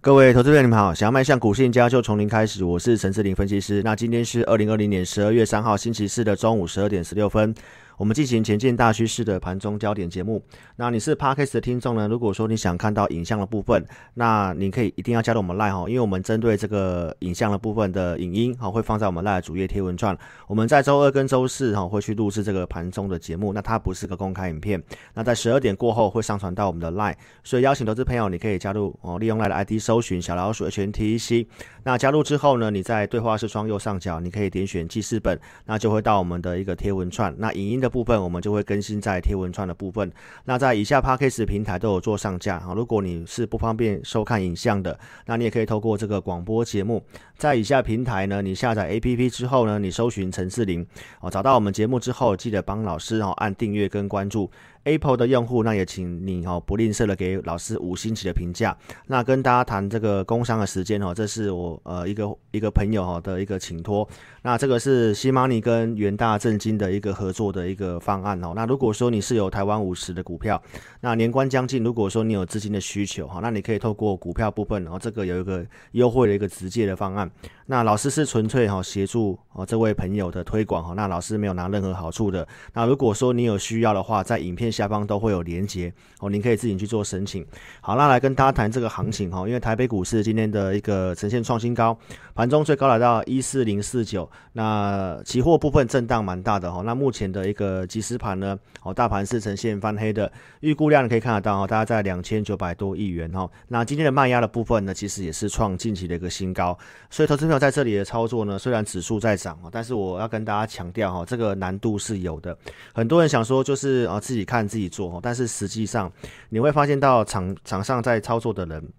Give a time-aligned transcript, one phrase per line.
[0.00, 0.94] 各位投资者，你们好！
[0.94, 2.62] 想要迈向股市家，就从零开始。
[2.62, 3.82] 我是陈志林分析师。
[3.82, 7.52] 那今天是二零二零年十二月三号星期四的中午十二点十六分。
[7.98, 10.40] 我们进行前进大趋势的盘中焦点节目。
[10.76, 12.06] 那你是 Parkes 的听众呢？
[12.06, 20.16] 如果说你想看到影像的部分，那你可以一定要加入我们 Line 哈，因为我们针对这个影像的部分的影音哈，会放在我们 Line 主页贴文串。
[20.46, 24.80] 我们在周二跟周四哈会去录制这个盘中的节目，那它不是个公开影片。
[25.14, 31.48] 那在十二点过后会上传到我们的 Line，所以邀请投资朋友你可以加入哦，利用 Line 的 ID 搜寻小老鼠 H N T E C。
[31.82, 37.34] 那加入之后呢，你在对话视窗右上角你可以点选记事本，那就会到我们的一个贴文串。
[37.38, 38.64] 那影音的部分我们就会。
[38.68, 40.12] 更新在贴文串的部分，
[40.44, 42.74] 那在以下 p a c k a g e 平台都有做上架啊。
[42.76, 47.02] 如果你是不方便收看影像的，那你也可以透过这个广播节目，
[47.38, 50.86] 在以下平台呢，你下载 A P P 之后呢，你搜寻陈世林
[51.22, 54.50] 哦，找到我们节目之后，记得帮老师哦按订阅跟关注。
[54.88, 58.74] Apple 的用户，那也请你哦不吝啬的给老师五星级的评价。
[59.06, 64.08] 那跟大家谈这个工商的时间哦，这是我呃一个一个朋友哈的一个请托。
[64.42, 68.52] 那这个是西马尼跟元大正金的一个合作的一个方案哦。
[68.56, 70.60] 那如果说你是有台湾五十的股票，
[71.00, 77.30] 那年关将近，如果说你有资金的需求哈，那你可以透过股票部分，然后这个有一个优惠的一个直接的方案。
[77.66, 82.46] 那老师是纯粹哈协助哦这位朋友的推广哈，那老师没有拿任何好处的。
[82.72, 87.46] 那如果说你有需要的话，在影片下方都会有连接哦，您可以自己去做申请。
[87.82, 91.96] 好，那来跟大家谈这个行情哈，因为台北股市今天的一个呈现创新高，
[92.34, 96.80] 盘中最高来到一四零四九，那期货部分震荡蛮大的哈。
[96.82, 103.46] 那目前的一个即时盘呢，哦大盘是呈现翻黑的，预估量可以看得到哦，大概在两千九百多亿元哈。
[103.68, 106.78] 那今天的卖压的部分呢，其实也是创近期的一个新高，
[107.10, 107.58] 所以投资票。
[107.58, 112.56] 在这里的操作呢，虽然指数在涨但是我要跟大家强调哈，这个难度是有的。
[112.92, 116.12] 很多人想说就是啊自己看自己做但是实际上
[116.50, 118.92] 你会发现到场场上在操作的人，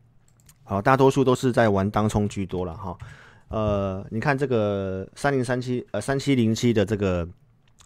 [0.64, 2.98] 好大多数都是在玩当冲居多了哈。
[3.50, 7.28] 呃，你看这个三零三七呃三七零七的这个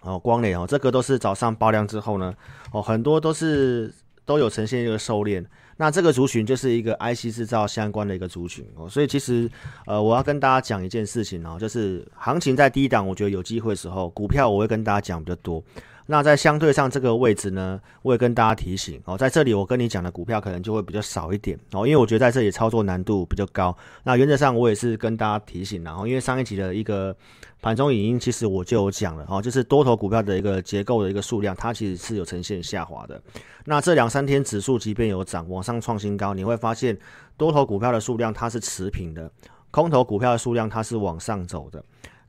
[0.02, 2.34] 哦光磊哦，这个都是早上爆量之后呢，
[2.72, 3.94] 哦很多都是
[4.26, 5.46] 都有呈现一个收敛。
[5.76, 9.50] 那这个族群就是一个 IC 制造相关的一个族群哦，所以其实
[9.88, 15.64] 呃，我要跟大家讲一件事情哦，就是行情在低档，我觉得有机会的时候，股票我会跟大家讲比较多。
[16.06, 23.76] 那在相对上这个位置呢，我也跟大家提醒哦，在这里我跟你讲的股票可能就会比较少一点哦，因为我觉得在这里操作难度比较高。
[24.04, 27.16] 那原则上我也是跟大家提醒然后因为上一集的一个
[27.62, 33.22] 盘中影音，其实我就有讲了哦，就是多头股票的一个结构的一个数量，它其实是有呈现下滑的。
[33.66, 36.98] 那这两三天指数即便有涨，往上创新高，你会发现
[37.38, 39.32] 多头股票的数量它是持平的，
[39.72, 41.82] 空头股票的数量它是往上走的，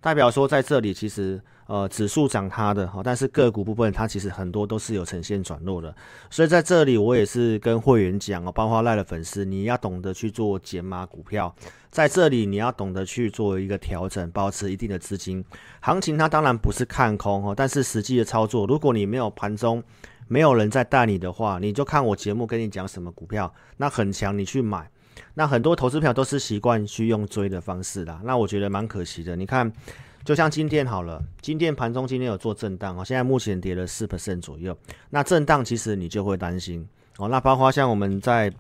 [0.05, 1.41] 代表说在这里其实。
[1.67, 5.97] 呃，指数涨它的哈，但是个股部分它其实很多都是有呈现转弱的，
[6.29, 11.57] 所以在这里我也是跟会员讲哦，包括赖的粉丝，你要懂得去做减码股票，
[11.91, 15.43] 在这里你要懂得去做一个调整，保持一定的资金。
[15.81, 19.83] 行情它当然不是看空哦，但是实际的操作，如果你没有盘中
[20.29, 24.91] 没有人在带你的话，你就看我节目跟你讲什么股票，那很强你去买，
[25.35, 29.73] 那很多投资票都是习惯去用追的方式啦，那我觉得蛮可惜的，你看。
[30.25, 34.75] 就像今天好了，今天盘中今天有做震荡哦，现在目前跌了四 percent 左右。
[35.11, 36.89] 那震荡其实你就会担心
[37.19, 37.29] 哦。
[37.29, 38.51] 那包括像我们在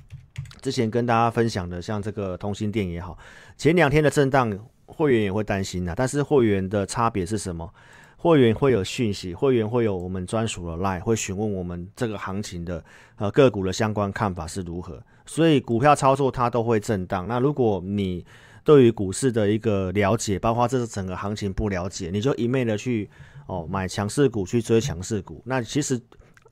[0.61, 3.17] 之前跟大家分享的，像这个通信店也好，
[3.57, 4.55] 前两天的震荡，
[4.85, 5.95] 会员也会担心的。
[5.95, 7.73] 但是会员的差别是什么？
[8.19, 12.85] 会员会有讯息，会员会有我们专属的 line，会询问我们这个行情的
[13.17, 15.03] 呃个股的相关看法是如何。
[15.27, 17.27] 所以股票操作它都会震荡。
[17.29, 18.25] 那如果你
[18.62, 23.09] 对于股市的一个了解，包括这是整个行情不了解，你就一昧的去
[23.47, 26.01] 哦买强势股去追强势股，那其实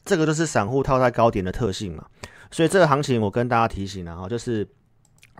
[0.04, 2.04] 这个就是散户套在高点的特性嘛。
[2.50, 4.66] 所以这个行情我跟大家提醒了哈，就是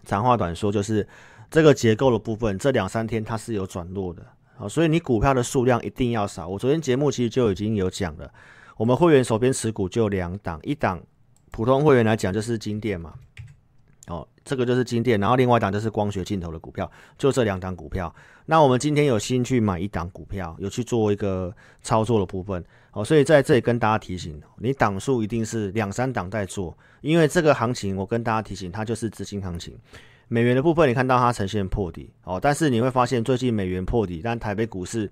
[0.04, 1.06] 长话短说，就是
[1.50, 4.26] 这个结构的部分，这两三天它是有转弱的
[4.56, 6.48] 啊，所以你股票的数量一定要少。
[6.48, 8.32] 我昨天节目其实就已经有讲了，
[8.78, 10.98] 我们会员手边持股就两档，一档
[11.52, 13.14] 普通会员来讲就是金店嘛。
[14.08, 18.12] 哦，这个就是金店，然后另外一档就是光学镜头的股票，就这两档股票。
[18.46, 22.62] 那我们今天有心去买一档股票，有去做一个操作的部分。
[22.90, 29.72] 哦，所以在这里跟大家提醒，你档数一定是两三档在做，因为这个行情我跟大家提醒，它就是资金行情。
[30.26, 35.08] 美元的部分你看到它呈现破底，哦，但是你会发现最近美元破底，但台北股市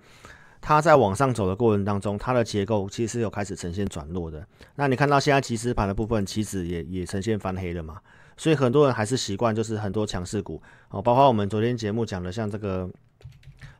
[0.60, 4.46] 它在往上走的过程当中，它的结构其实有开始呈现转弱的。
[4.74, 7.98] 那你看到现在即时盘的部分，其实也也呈现翻黑了嘛？
[8.36, 10.60] 所以很多人还是习惯就是很多强势股
[10.90, 12.88] 哦，包括我们昨天节目讲的像这个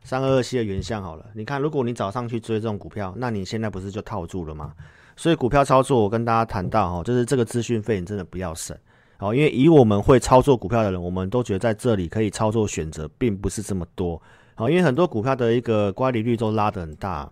[0.03, 1.25] 三二二七的原相好了。
[1.33, 4.73] 你看，如果你早上去追这种股票，那你现在不是就套住了吗？
[5.15, 8.75] 所以股票操作，我跟大家谈到哈，就是这个资讯费你真的不要省
[9.17, 14.19] 好，因为以我们会操作股票的人，我们都觉得在这里可以操作选择并不是这么多。
[14.55, 17.29] 好，因为很多股票的一个乖离率都拉得很大。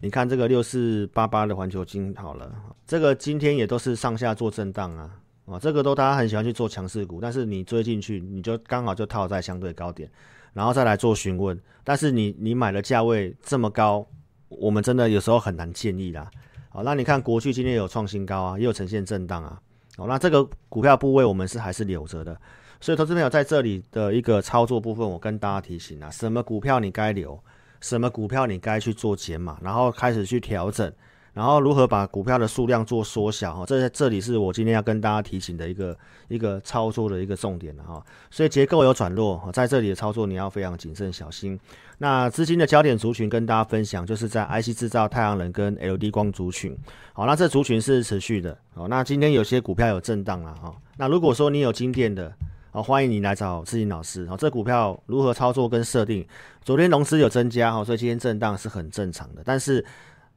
[0.00, 2.50] 你看这个六四八八的环球金好了，
[2.86, 5.10] 这个今天也都是上下做震荡啊，
[5.46, 10.08] 啊，这个都大家很喜欢去做强势股，但是你追进去，你就刚好就套在相对高点，
[10.52, 14.06] 然后再来做询问，但是你你买的价位这么高，
[14.48, 16.30] 我们真的有时候很难建议啦。
[16.68, 19.60] 好，那你看国巨今天有创新高啊，也有呈现震荡啊，
[19.96, 22.40] 好，那这个股票部位我们是还是留着的，
[22.80, 27.38] 所以投资朋友在这里的一个操作部分，我跟大家提醒啊，什么股票你该留。
[27.80, 30.92] 什么股票你该去做减码，然后开始去调整，
[31.32, 35.96] 然后如何把股票的数量做缩小哈，这这里是我今天要跟大家提醒的一个
[36.26, 38.04] 一个操作的一个重点了哈。
[38.32, 41.56] 所以结构有转弱，在这里的操作你要非常谨慎小心。
[41.98, 46.76] 那资金的焦点族群跟大家分享，就是在 IC 制造、太阳能跟 LED 光族群。
[47.12, 48.58] 好，那这族群是持续的。
[48.74, 50.74] 好，那今天有些股票有震荡了哈。
[50.96, 52.34] 那如果说你有金店的。
[52.78, 54.24] 好，欢迎你来找志颖老师。
[54.28, 56.24] 好，这股票如何操作跟设定？
[56.62, 59.42] 昨天融资有增加，哈，所以今天震荡是很正常的。
[59.44, 59.84] 但是，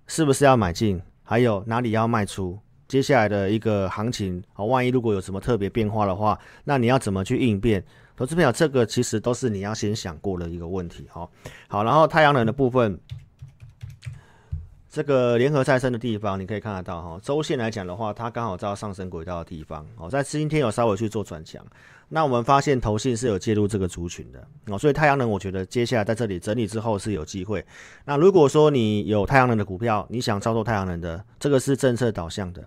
[0.07, 0.99] 是不是要买进？
[1.21, 2.57] 还有哪里要卖出？
[2.88, 7.85] 接下来的一个行情，好，万一如果有什么特别变化的话，那你要怎么去应变？
[8.15, 11.05] 投资朋友，这个其实都是你要先想过的一个问题。
[11.11, 11.29] 好，
[11.67, 12.99] 好，然后太阳能的部分。
[14.91, 21.65] 这个联合再生的地方，你可以看得到哈，周线来讲的话，它刚好在上升轨道的地方哦，在今天有稍微去做转强，
[22.09, 27.65] 那我们发现投信是有介入这个族群的哦，所以太阳能我觉得接下来在这里整理之后是有机会。
[28.03, 32.61] 那如果说你有太阳能的股票，你想操作太阳能的，这个是政策导向的，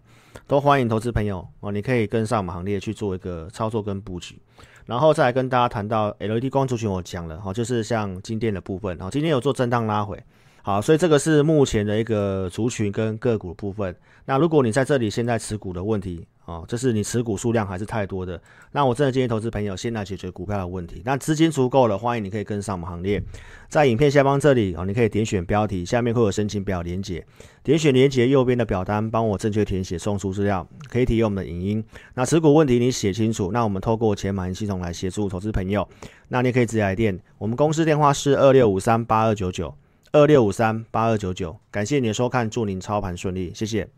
[0.46, 4.40] 都欢迎投资朋友哦，你可以跟上我们行列去做一个操作跟布局，
[4.86, 10.18] 然后再来跟大家谈到 LED 光族群，我讲了哈，就是像金电的部分哦，今天有做震荡拉回。
[10.66, 13.94] 好，所以这个是目前的一个族群跟个股部分。
[14.24, 18.40] 那如果你在这里现在持股的问题啊，就是你持股数量还是太多的，
[18.72, 21.02] 那我真的建议投资朋友先来解决股票的问题。
[21.04, 23.22] 那资金足够了，欢迎你可以跟上我们行列。
[23.68, 27.22] 在影片下方这里啊，你可以点选标题，下面会有申请表连接，
[27.62, 31.84] 点选连接右边的表单，帮我正确填写送出资料，可以提用我们的影音。
[32.14, 35.86] 那持股问题你写清楚，那我们透过钱满系统来协助投资朋友。
[36.28, 39.74] 那你可以直接来电，我们公司电话是二六五三八二九九。
[40.14, 43.88] 二六五三八二九九，感谢您的收看，祝您操盘顺利，谢谢。